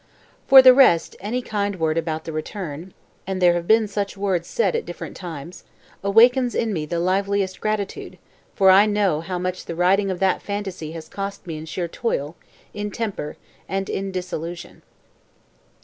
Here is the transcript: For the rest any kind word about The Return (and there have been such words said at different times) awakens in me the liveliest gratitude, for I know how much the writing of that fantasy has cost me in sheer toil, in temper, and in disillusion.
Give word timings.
For 0.47 0.63
the 0.63 0.73
rest 0.73 1.15
any 1.19 1.43
kind 1.43 1.75
word 1.79 1.95
about 1.95 2.23
The 2.23 2.31
Return 2.31 2.95
(and 3.27 3.39
there 3.39 3.53
have 3.53 3.67
been 3.67 3.87
such 3.87 4.17
words 4.17 4.47
said 4.47 4.75
at 4.75 4.83
different 4.83 5.15
times) 5.15 5.63
awakens 6.03 6.55
in 6.55 6.73
me 6.73 6.87
the 6.87 6.99
liveliest 6.99 7.61
gratitude, 7.61 8.17
for 8.55 8.71
I 8.71 8.87
know 8.87 9.21
how 9.21 9.37
much 9.37 9.65
the 9.65 9.75
writing 9.75 10.09
of 10.09 10.17
that 10.17 10.41
fantasy 10.41 10.93
has 10.93 11.07
cost 11.07 11.45
me 11.45 11.55
in 11.55 11.67
sheer 11.67 11.87
toil, 11.87 12.35
in 12.73 12.89
temper, 12.89 13.37
and 13.69 13.91
in 13.91 14.11
disillusion. 14.11 14.81